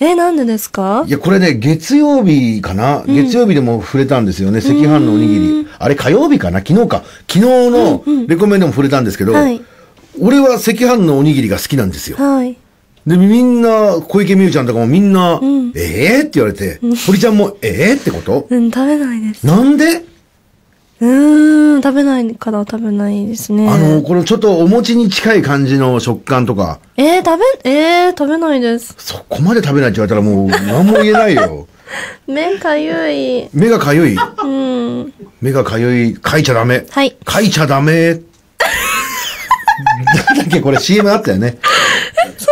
[0.00, 1.04] ええ、なんでですか？
[1.06, 4.58] いや、これね、月曜日かな、月曜日でも触れたんですよね。
[4.58, 5.68] 赤飯のおにぎり。
[5.78, 6.60] あれ、火曜日かな？
[6.60, 7.02] 昨日か。
[7.28, 9.60] 昨日のレコメンでも触れたんですけど、はい
[10.20, 12.16] 俺は赤飯のおにぎりが好きなんですよ。
[12.16, 12.56] はい。
[13.08, 15.40] で、みんな、小池美優ちゃんとかもみんな、
[15.74, 18.46] ええって言われて、堀ちゃんも、ええってこと？
[18.50, 19.46] うん、食べないです。
[19.46, 20.04] なんで、
[21.00, 23.68] うーん、食べないから食べないですね。
[23.68, 28.94] あの、このちょっとお餅に近い感じの食感とか、えー、食べ、えー、食べないです。
[28.98, 31.66] そこまで食べないって言われたらもう何も言えないよ。
[32.26, 33.48] 麺かゆい。
[33.54, 34.16] 目がかゆい？
[34.16, 35.12] うん。
[35.40, 36.18] 目がかゆい。
[36.28, 36.84] 書いちゃダメ。
[36.90, 38.20] はい書いちゃダメ。
[40.26, 40.60] なんだっけ？
[40.60, 41.58] これ CM あったよね。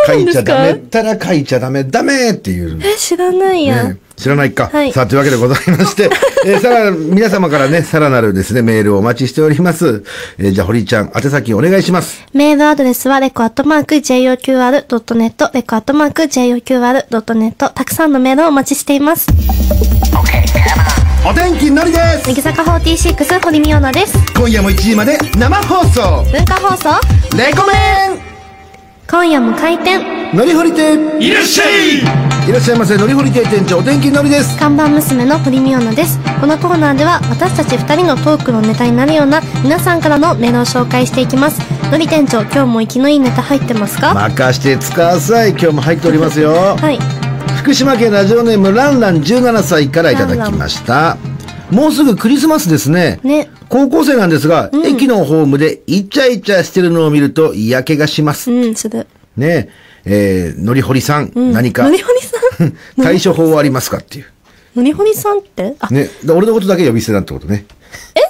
[0.07, 1.83] 書いちゃダメったら書いちゃダメ。
[1.83, 2.79] ダメっていう。
[2.83, 3.83] え、知らないや。
[3.83, 4.69] ね、知らないか。
[4.71, 6.09] はいさあ、というわけでございまして、
[6.45, 10.03] えーさら、皆様からね、さらなるですね、メールをお待ちしております。
[10.39, 12.23] えーじゃあ、堀ちゃん、宛先お願いします。
[12.33, 19.27] メールアドレスはレコアットマーク JOQR.net、レコアットマーク JOQR.net、たくさんのメールをお待ちしています。
[21.25, 24.17] お天気のりです乃木坂46、堀美央奈です。
[24.35, 28.36] 今夜も1時まで生放送文化放送、レコメ
[29.09, 30.01] 今夜も開店。
[30.33, 34.57] ンのりほり亭いらっしゃいいらっしゃいませ、のりほり亭店長、お天気のりです。
[34.57, 36.19] 看板娘の堀美央奈です。
[36.41, 41.61] このコーナーでは私たち二人のトークのネタになるような皆さんからのメールを紹介していきます。
[41.89, 45.51] のり店長、今日も生きのいいネタ入ってますか、任してください。
[45.51, 46.51] 今日も入っておりますよ。
[46.51, 46.99] はい。
[47.59, 51.15] 福島県ラジオネームランラン17歳からいただきました。
[51.71, 53.21] もうすぐクリスマスですね。
[53.23, 53.49] ね。
[53.69, 58.51] 高校生なんですが、駅のホームでイチャイチャしてるのを見ると嫌気がします。
[58.51, 59.07] うん、する。
[59.35, 59.69] ね
[60.05, 62.73] え、ー、のりほりさん、何かのりほりさん？
[63.03, 64.25] 対処法はありますかっていう。
[64.75, 65.75] のりほりさんって？
[65.79, 66.09] あ、ね。
[66.23, 67.65] で俺のことだけ呼び捨てなんてことね。
[68.15, 68.21] え？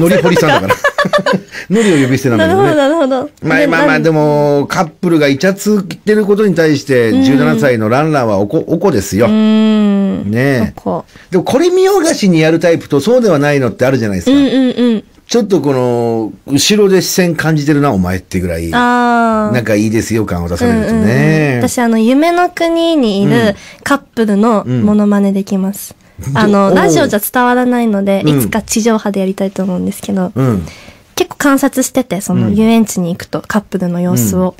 [0.00, 0.74] のりほりさんだから。
[1.70, 2.76] のりを呼び捨てなんだなるほど、けどね。
[2.76, 3.30] なるほど。
[3.42, 9.28] まあまあまあ、でも、カップルがイチャつってることに対して、17歳のランランはおこ、おこですよ。
[9.28, 10.72] ねえ。
[10.76, 14.34] こでもこれ見よがしにやるタイプとそうではないのってあるじゃないですう。
[14.34, 14.40] か。
[14.40, 15.04] うんうんうん。
[15.28, 19.52] ちょっとこの、後ろで視線感じてるな、お前ってぐらい、ああ。
[19.52, 21.60] なんかいいですよ感を出されるとうんうんうんね。
[21.60, 25.96] 私、あの、夢の国にいるカップルのモノマネできます。
[26.34, 30.66] あおの、ーラジオじゃ伝わらないので、うんいつか地上波でやりたいと思うんですけど、うん。
[31.14, 34.54] 結構観察してて、その遊園地に行くとカップルの様子を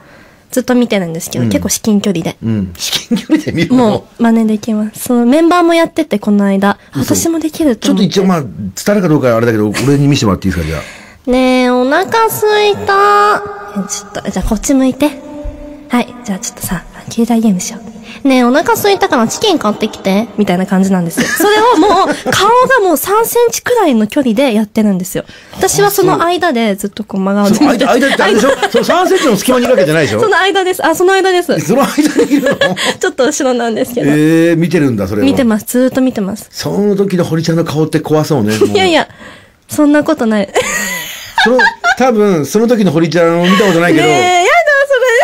[0.51, 2.37] ずっと見てるんですけど、結構至近距離で。
[2.42, 2.73] うん。
[2.77, 5.01] 至近距離で見るものう真似できます。
[5.01, 6.79] そのメンバーもやってて、この間。
[6.95, 8.09] 私もできると思って。
[8.09, 8.51] ちょっと一応まあ、伝
[8.88, 11.31] わるかどうかはあれだけど、俺に見せてもらっていいですか、じゃあ？
[11.31, 13.42] ねえ、お腹すいた。
[13.77, 15.11] えちょっと、じゃあこっち向いて。
[15.88, 16.14] はい。
[16.25, 17.96] じゃあちょっとさ、携帯ゲームしよう。
[18.24, 20.29] ねえ、お腹すいたからチキン買ってきて。
[20.37, 21.26] みたいな感じなんですよ。
[21.37, 25.24] それをもう、顔がもう3センチくらいの距離でやってるんですよ。
[25.57, 28.50] 私はその間でずっとこう真顔でその間、間ってあれでしょ？
[28.70, 30.20] その3センチの隙間にいるわけじゃないでしょ？
[30.20, 30.87] その間です。
[30.87, 31.61] あ、その間です。
[31.61, 32.57] その間にいるの？
[33.00, 34.11] ちょっと後ろなんですけど。
[34.11, 35.24] ええ見てるんだ、それを。
[35.24, 35.66] 見てます。
[35.66, 36.48] ずーっと見てます。
[36.50, 38.55] その時の堀ちゃんの顔って怖そうね。
[38.57, 39.09] いやいや、
[39.68, 40.46] そんなことない。
[40.46, 40.52] ね
[41.44, 41.59] その、
[41.98, 44.46] 多分、その時の堀ちゃんを見たことないけど、え、やだ、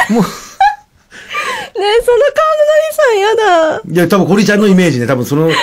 [0.09, 0.21] それ。
[0.21, 0.25] もう、
[1.75, 3.83] その顔ののりさんやだ。
[3.87, 5.07] いや、多分堀ちゃんのイメージね。
[5.07, 5.55] 多分その、イ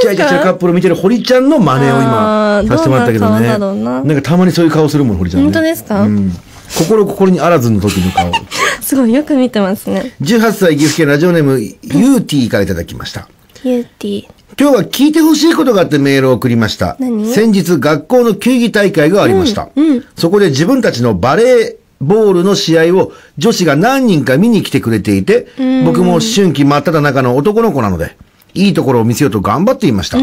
[0.00, 3.38] チャイチャしてるカップルを見てる堀ちゃんの真似を今させてもらったけどね。
[3.38, 5.44] どんな顔だろうななんかたまにそういう顔するもん、堀ちゃん、ね。
[5.44, 6.02] 本当ですか？
[6.02, 6.32] うん。
[6.78, 8.30] 心心にあらずの時の顔。
[8.80, 10.14] すごいよく見てますね。
[10.22, 13.28] 18歳岐阜県ラジオネーム、ユーティーからいただきました。
[13.62, 14.26] ユーティー。
[14.58, 16.96] 今日は聞いてほしいことがあってメールを送りました。
[16.98, 17.26] 何？
[17.26, 19.68] 先日学校の球技大会がありました。
[20.16, 25.46] そこで自分たちのバレーボールの試合を女子が何人か見に来てくれていて、
[25.84, 28.16] 僕も思春期真っ只中の男の子なので、
[28.54, 30.18] いいところを見せようと頑張っていました。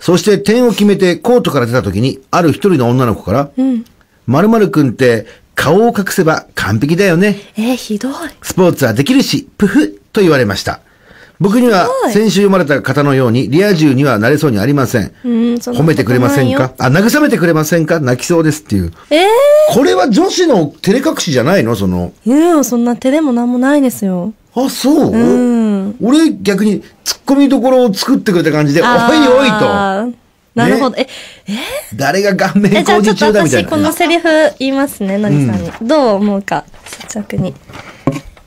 [0.00, 3.50] そして点を決めてコートから出た時に、ある一人の女の子から、
[4.26, 7.36] 〇〇くんって顔を隠せば完璧だよね。
[7.56, 8.12] えー、ひどい。
[8.42, 10.80] スポーツはできるし、プフと言われました。
[11.40, 15.12] 僕には先週読まれた方のようにリア充にはなれそうにありません。
[15.22, 16.72] 褒めてくれませんか？
[16.78, 18.00] あ、慰めてくれませんか？
[18.00, 18.92] 泣きそうですっていう。
[19.10, 19.24] え
[19.72, 21.76] これは女子の照れ隠しじゃないの？
[21.76, 22.12] その。
[22.26, 24.32] ー、うん、そんな手でもなんもないですよ。
[24.54, 25.96] あ、そう、うん。
[26.02, 30.14] 俺逆に突っ込みどころを作ってくれた感じで、おいおいあー
[30.56, 30.96] なるほど。
[30.96, 31.06] え、
[31.46, 31.54] え？
[31.90, 31.96] と。
[31.96, 33.68] 誰が顔面え、じゃ工あちょっと事中だみたいな。
[33.68, 35.70] 私このセリフ言いますね、のりさんに。
[35.82, 36.64] どう思うか、
[37.06, 37.54] 率直に。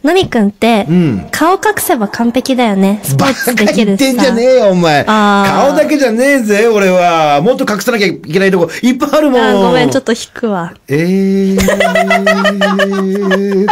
[0.04, 3.00] のりくんって、うん顔隠せば完璧だよね。
[3.04, 4.12] スポバーツカできるしさ。
[4.12, 5.06] 言ってんじゃねえよ、お前。
[5.06, 7.40] 顔だけじゃねえぜ、俺は。
[7.42, 9.42] もっと隠さなきゃいけないとこ、いっぱいあるもん。
[9.42, 10.74] あごめん、ちょっと引くわ。
[10.88, 11.60] えー。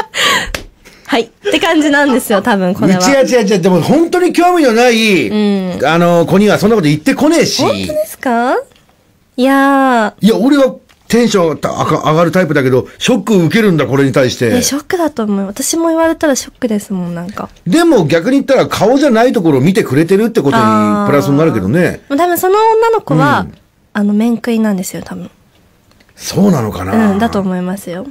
[1.08, 1.22] はい。
[1.24, 3.00] って感じなんですよ、多分これは。
[3.10, 3.60] 違う違う違う。
[3.60, 7.64] でも本当に興味のない、うんあの、子にはそんなこと言ってこねえし。
[7.64, 8.56] 本当ですか？
[9.36, 10.76] いやいや、俺は
[11.10, 14.62] テンションが上がるタイプだけど、ショック受けるんだ、これに対しー、てえ、。
[14.62, 15.46] ショックだと思う。
[15.48, 17.50] 私も言われたらショックですもん、なんか。
[17.66, 20.64] でも逆に言ったら顔じゃないところを見てくれてるってことに
[21.08, 22.02] プラスになるけどね。
[22.10, 23.60] 多分その女の子は、うん
[23.94, 25.30] あの、面食いなんですよ、多分。
[26.16, 27.14] そうなのかな。
[27.14, 28.06] うん、だと思いますよ。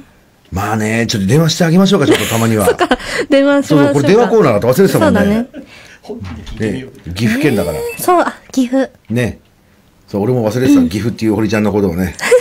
[0.51, 2.67] まあね、ちょっと電話してあげましょうか、ちょっとたまには。
[3.29, 3.93] 電話しそうそう。
[3.93, 5.47] これ電話コーナーだと忘れてたもんね。
[6.05, 6.31] そうだ
[6.65, 6.71] ね。
[6.71, 6.85] ね
[7.15, 7.77] 岐阜県だから。
[7.97, 8.89] そう、あ、岐阜。
[9.09, 9.39] ね。
[10.07, 12.15] そう、俺も忘れてた、岐阜っていう堀ちゃんのことをね。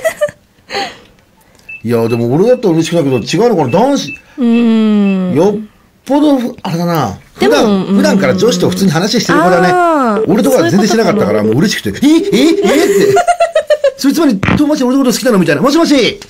[1.85, 5.35] いや、でも俺だったら嬉しくないけど、違うのかな、男子、うーん。
[5.35, 5.69] よっ
[6.05, 7.19] ぽどふ、あれだな。
[7.35, 9.61] 普でも段、うん普段から女子と普通に話してる子だ
[10.19, 10.25] ね。
[10.27, 13.15] 俺とか全然してなかったから、もう嬉しくて、えええって。
[13.97, 15.63] そいつまで友達俺のこと好きなのみたいな。
[15.63, 16.21] もしもし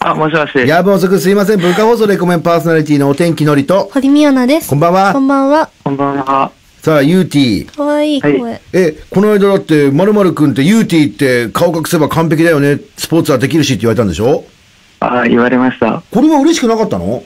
[0.00, 0.58] あ、もしもし。
[0.68, 1.60] やぶ遅くすいません。
[1.60, 3.90] 文化放送レコメンパーソナリティのお天気のりと。
[3.92, 4.70] 堀美央奈です。
[4.70, 5.68] こんばんはこんばんは。
[5.84, 6.50] こんばんは。
[6.86, 7.76] さあ、ユーティー。
[7.76, 8.60] かわいいはい声。
[8.72, 12.78] え、この間だって、まるまるくんってユーティーって顔隠せば完璧だよね。
[12.96, 14.44] スポーツはできるしって言われたんでしょ？
[15.00, 16.04] あ、言われました。
[16.12, 17.24] これは嬉しくなかったの？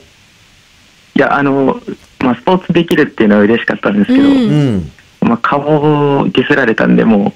[1.15, 1.79] いや、あの、
[2.21, 4.37] まあ、スポーツできるっていうのは嬉しかったんですけど、うんう
[4.77, 4.91] ん。
[5.29, 7.31] まあ、顔をディスられたんで、も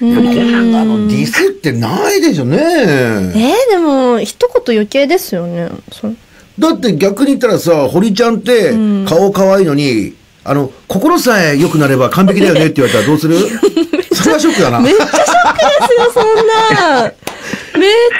[0.00, 2.58] うーんあの、ディスってないでしょね。
[2.58, 5.68] えー、でも、一言余計ですよね。
[5.92, 6.12] そ
[6.58, 13.36] だって逆に言ったらさ、堀ちゃんってうん顔可愛いのに、あの、心さえ良くなれば完璧だよねって言われたらどうする？
[14.14, 14.80] それはショックだな。
[14.80, 17.02] めっちゃショックですよ、そんな。
[17.02, 17.12] めっ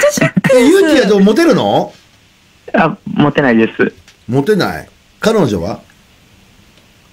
[0.01, 0.57] ちゃショックです。
[0.57, 1.93] え、ユーティーはどうモテるの？
[2.75, 3.93] う、あ、モテないです。
[4.29, 4.89] モテない。
[5.19, 5.81] 彼女は？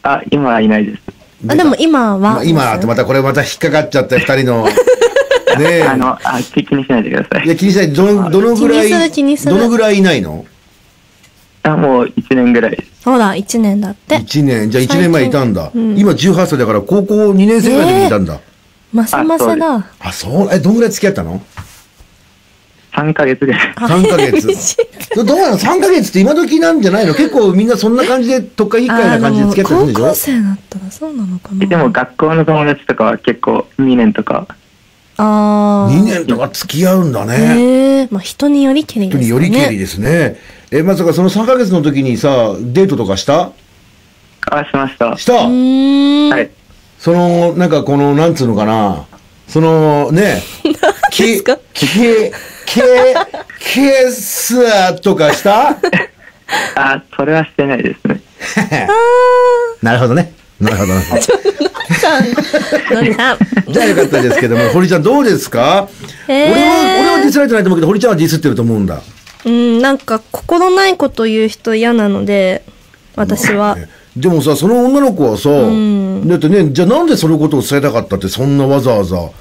[0.04, 1.02] あ、今はいないです。
[1.48, 2.18] あ、でも今は。
[2.20, 4.66] まあ今ってまたこれまた引っかかっちゃって、 二人の。
[4.66, 4.74] ね
[5.80, 5.84] え。
[5.84, 7.46] あの、あ、気気にしないでください。
[7.46, 7.94] いや、気にしない。
[7.94, 10.46] どの、どのぐらい、どのぐらいいないの？
[11.74, 12.92] あ、もう1年ぐらいです。
[13.06, 14.16] ほら、一年だって。
[14.18, 14.70] 一年？
[14.70, 15.72] じゃあ一年前いたんだ。
[15.74, 18.40] うん今18歳だから高校2年生ぐらいの時にいたんだ。
[18.94, 19.88] まさまさだ。
[20.00, 21.42] あ、そう、え、どんぐらい付き合ったの
[22.94, 23.60] ？3ヶ月です。
[23.78, 24.78] ?3 ヶ月。
[25.16, 27.14] ど どうなの ?3 ヶ月って今時なんじゃないの？
[27.14, 30.02] 結構みんなそんな感じで、とっかい引っかいな感じで付き合ってるんでしょ？
[30.04, 31.66] 高校生だったらそうなのかな。
[31.66, 34.48] でも、学校の友達とかは結構2年とか、
[35.18, 35.94] ああ。
[35.94, 37.34] ?2 年とか付き合うんだね。
[37.36, 38.08] へえ。
[38.10, 39.24] まあ人によりけりです人。
[39.26, 40.38] によりけりですね。
[40.72, 43.52] え、まさかその3ヶ月の時にさ、デートとかした？
[44.52, 45.18] あ、しました。
[45.18, 45.34] した？
[45.34, 46.50] はい。
[47.00, 49.06] その、なんかこの、なんつうのかな？
[49.48, 50.42] その、ね、
[51.18, 51.58] ですか？
[51.74, 52.32] け、
[52.66, 53.16] け、
[53.60, 55.70] けすとかした？
[56.76, 58.22] あ、それはしてないですね。
[59.82, 60.34] なるほどね。
[60.60, 61.22] なるほどなるほど。
[61.98, 63.38] さん、のりさん。
[63.72, 65.88] じゃあよかったですけども、堀ちゃんどうですか、
[66.28, 69.02] えー俺は、俺はディスられてないと思うけど、堀ちゃんはディスってると思うんだ。
[69.48, 72.64] うん、なんか心ないこと言う人嫌なので、
[73.16, 73.78] 私は。
[74.16, 79.18] でもさ、その女の子はさ、んだってね、じゃあなんでそのことを伝えたかったって、そんなわざわざ。
[79.18, 79.32] っ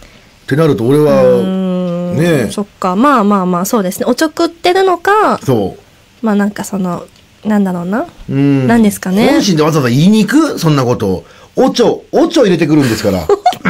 [0.47, 2.95] てなると、俺は、ねそっか。
[2.95, 4.07] まあまあまあ、そうですね。
[4.07, 5.77] おちょくってるのか、そ
[6.23, 7.05] まあなんかその、
[7.45, 8.07] なんだろうな。
[8.29, 8.33] う。
[8.33, 8.67] うん。
[8.67, 10.59] なんですかね本心でわざわざ言いに行く？
[10.59, 11.25] そんなことを。
[11.57, 13.27] おちょ、おちょ入れてくるんですから。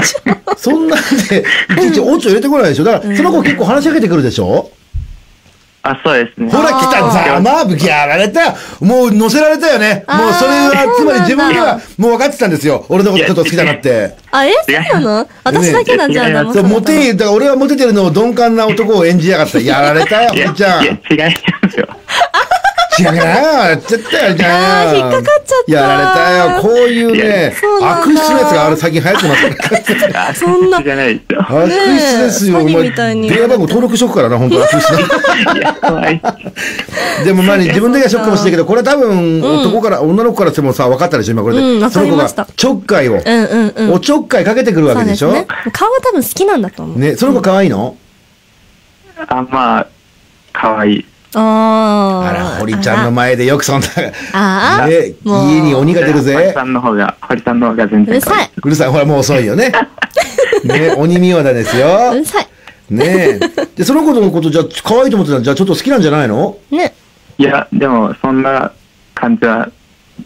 [0.59, 1.45] そんなんで、
[1.79, 2.85] いちいちおちょ入れてこないでしょ。
[2.85, 4.71] だから、その子結構話しかけてくるでしょ、
[5.91, 6.51] あ、そうですね。
[6.51, 12.85] ほら来たざまあぶきやられたよもう乗せられたよねもうそれは、つまり自分ではもう分かってたんですよ。
[12.89, 14.17] 俺のことちょっと好きだなって。
[14.33, 15.29] あ、えそうなの？
[15.45, 19.61] 私だけなんじゃあ、ねでもそう、モテ、だから俺はモテてるのを鈍感な男を演じやがった。
[19.61, 20.85] やられたよ、いや、堀ちゃん。
[20.85, 21.89] いや、違いますよ。
[22.99, 23.25] 違うなよ、
[23.71, 29.43] やっちゃったよ、じゃあー引っかかっちゃったやられたよ、こういういねう悪質なやつがあれ最近流行ってます
[29.99, 30.29] から。
[30.29, 31.41] あそんなじゃないですよ。
[31.49, 32.91] 悪質ですよ、お前。
[32.91, 34.99] 電話番号登録しとくからな、本当悪質な。
[37.25, 41.61] でもまあね、自分だけはショックかもしれないけど、これは多分、男から、女の子からしてもさ、分かったでしょ、今これで。
[41.63, 43.93] うんわかりましたその子が、ちょっかいを、うんうんうん。
[43.95, 45.33] おちょっかいかけてくるわけでしょ？
[45.33, 45.47] ね。
[45.73, 46.99] 顔は多分好きなんだと思う。
[46.99, 47.97] ね、その子可愛いの？
[49.29, 49.87] あ、まあ、
[50.53, 51.05] 可愛い。
[51.39, 52.29] ああ。
[52.29, 53.87] あら、堀ちゃんの前でよくそんな、
[54.33, 54.87] ああ。
[54.89, 56.63] ね、家に鬼が出る堀ぜさ。
[56.63, 58.51] んの方が、堀さんの方が全うるさい。
[58.63, 59.71] うるさい、ほらもう遅いよね。
[60.65, 62.15] ね、鬼見和田ですよう。
[62.15, 62.47] るさい。
[62.89, 63.39] ね
[63.77, 66.57] で、その子のこと、じゃあ、可愛いと思ってたら、じゃあちょっと好きなんじゃないの？
[66.71, 66.95] ね。
[67.39, 68.73] いや、でも、そんな
[69.15, 69.69] 感じは、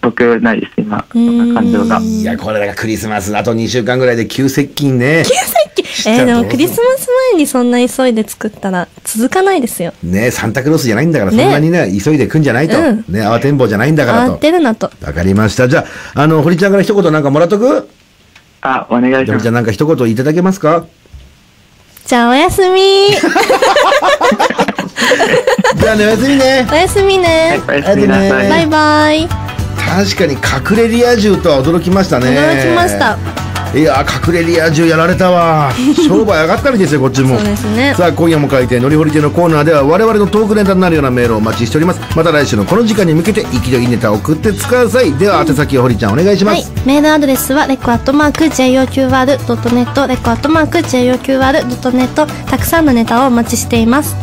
[0.02, 1.04] 僕ないです、今。
[1.12, 1.98] そんな感情が。
[2.00, 5.24] いや、これだからクリスマス、あと2週間ぐらいで急接近ね。
[5.26, 5.44] 急接
[5.74, 5.79] 近。
[6.06, 9.92] えー、でもクリスマス前にそんな急いで作ったら続かないですよ。
[10.02, 12.78] ねサンタクロースじゃないんだから、そねんなにね、急いで来んじゃないと。
[12.78, 14.36] うんね慌てんぼうじゃないんだから慌と。
[14.38, 14.90] てるなと。
[15.02, 15.68] わかりました。
[15.68, 15.84] じゃ
[16.14, 17.88] あ、あの、堀ちゃんから一言なんかもらっとく？
[18.62, 19.54] あ、お願いします堀ちゃん。
[19.54, 20.84] なんか一言いただけますか？
[22.06, 22.80] じゃあおやすみ
[25.76, 26.66] じゃあね、おやすみね。
[26.70, 27.60] おやすみね。
[27.68, 28.48] おやすみなさい。
[28.48, 29.28] バイバイ。
[29.76, 32.26] 確かに隠れリア充とは驚きましたね。
[32.28, 33.16] 驚きました。
[33.72, 35.70] いや隠れリア充やられたわ。
[36.06, 37.36] 商売上がったみですよこっちも。
[37.38, 37.94] そうですね。
[37.96, 42.00] さあ今夜も書いてのりほり亭のコーナーでは我々のトークネタになるようなメールをお待ちしております。
[42.16, 45.12] また来週のこの時間に向けて生きのいいネタを送ってください。
[45.14, 46.62] では宛先を堀ちゃんお願いしまはい。
[46.62, 46.72] す、。
[46.84, 54.16] メールアドレスはレコアットマーク JOQR.net レコアットマーク JOQR.net たくさんのネタをお待ちしています。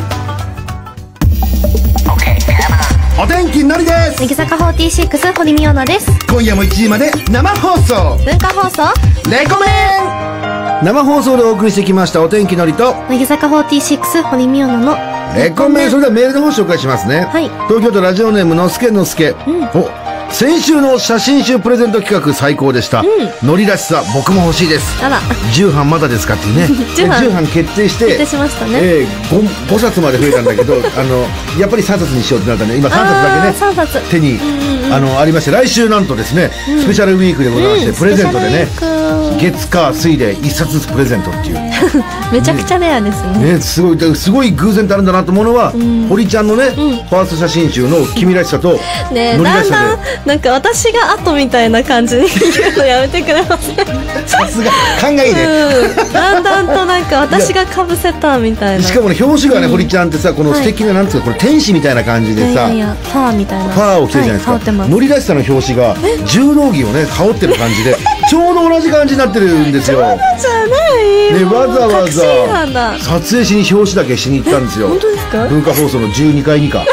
[3.19, 4.19] お天気のりです。
[4.19, 6.07] 乃木坂46堀美央奈です。
[6.29, 8.15] 今夜も1時まで生放送。
[8.23, 8.83] 文化放送？
[9.31, 10.85] レコメン。
[10.85, 12.93] 生放送でお送りしてきましたお天気のりと。
[13.09, 14.95] 乃木坂46堀美央奈の
[15.35, 15.89] レコメン。
[15.89, 17.49] それではメールの方紹介しますね、はい。
[17.67, 19.31] 東京都ラジオネームのすけのすけ、
[19.73, 19.89] お
[20.31, 23.03] 先週の写真集プレゼント企画最高でした、
[23.43, 25.03] のりらしさ僕も欲しいです。
[25.03, 25.19] あら、
[25.53, 26.67] 重版まだですかっていうね。
[26.95, 28.71] 重版決定して決定しましたね。
[28.75, 31.25] えー、5, 5冊まで増えたんだけど あの
[31.59, 33.73] やっぱり3冊にしようってなったんで今3冊だけね。
[33.73, 34.09] 3冊。
[34.11, 34.39] 手に、
[34.91, 38.67] あのありまして来週なんとですね、スペシャルウィークでございまして、うんプレゼントでね
[39.39, 41.57] 月火水で1冊ずつプレゼントっていう。
[42.31, 43.53] めちゃくちゃレアですね。
[43.53, 45.73] ね、すごい、すごい偶然ってあるんだなと思うのは、
[46.09, 48.79] 堀ちゃんのね、ファースト写真集の君らしさと、
[49.11, 53.75] ノリらしさだんだん、なんか私が後みたいな感じに言うのやめてくれません？
[53.75, 53.83] で、
[54.27, 55.43] さすが、勘がいいね。
[55.45, 56.13] うん。
[56.13, 58.83] だんだんとなんか私が被せたみたいな。
[58.83, 63.73] しかもね、表紙がね、堀ちゃんってさ、この素敵な、なんつうか、これ天使みたいな感じいでさ、やいやファーみたいな。
[63.73, 64.51] ファーを着てるじゃないですか。
[64.51, 64.91] はい羽織ってます。
[64.91, 67.95] ノリらしさの表紙が、柔道着をね、羽織ってる感じで、
[68.29, 69.99] ちょうど同じ感じになってるんですよ。
[70.37, 71.33] じゃない？
[71.33, 74.89] ね、わざわざ、撮影しに表紙だけしに行ったんですよ。
[74.89, 75.45] 本当ですか？
[75.47, 76.85] 文化放送の12階にか。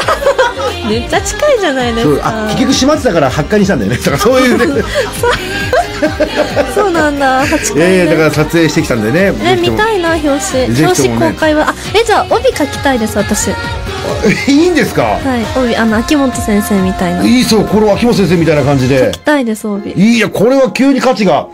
[0.87, 2.43] めっちゃ近いじゃないですそうか。
[2.45, 3.97] あ、結局閉まってたから8階にしたんだよね。
[3.97, 4.83] だからそういうね。
[6.75, 7.81] そうなんだ、 8回、ね。
[7.85, 9.33] ええだから撮影してきたんでね。
[9.43, 10.27] え、見たいな、表
[10.67, 10.73] 紙。
[10.73, 11.69] ね紙公開は。
[11.69, 13.49] あ、え、じゃあ、帯書きたいです、私。
[13.51, 13.55] は
[14.47, 15.03] いいいんですか？
[15.03, 17.21] い、帯、あの、秋元先生みたいな。
[17.21, 19.19] 書いいそう、これ秋元先生みたいな感じでき。
[19.19, 19.91] たいです、帯。
[19.93, 21.47] いいや、これは急に価値が。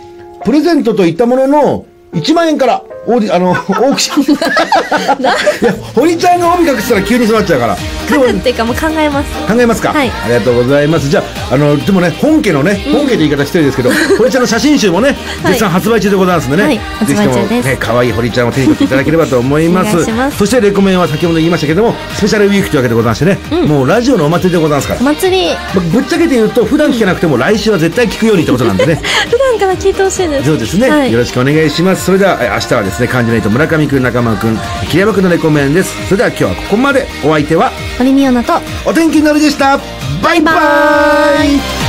[0.44, 4.24] プレゼントといったものの、1万円から、オーディ、あの、オークション。
[4.36, 5.24] い
[5.64, 7.78] や、堀ちゃんが帯隠したら急にそうなっちゃうから。
[8.08, 9.32] 書くっていうか、もう考えます。
[9.52, 10.10] 考えますか、はい。
[10.10, 11.10] ありがとうございます。
[11.10, 15.16] じゃあ、あの、でもね、本家のね、本家って言い方失礼ですけど、 堀ちゃんの写真集もね、
[15.48, 16.76] 絶賛発売中でございますんでね、はい。
[16.76, 19.90] ぜひともね、可愛い堀ちゃんを手に取っていただければと思います。
[19.90, 20.38] お願いします。
[20.38, 25.00] そして、レコメンは先ほど言いましたけども、スペシャルウィークというわけでございましてね、もうラジオのお祭りでございますから。
[25.02, 25.04] お。
[25.04, 29.02] 祭り、まぶっちゃけて言うと普段聞けなくても来週は絶対聞くようにってことなんでね。
[29.30, 30.46] 普段から聞いてほしいです。
[30.46, 31.12] そうですね、はい。
[31.12, 32.06] よろしくお願いします。
[32.06, 33.08] それではえ明日はですね。
[33.08, 34.58] 漢字ナイト村上くん中間くん
[34.90, 36.08] 桐山くんのレコメンです。
[36.08, 37.08] それでは今日はここまで。
[37.24, 38.46] お相手は堀美央奈
[38.84, 39.78] と、お天気のりでした。
[40.22, 40.60] バイババ
[41.46, 41.81] イバイ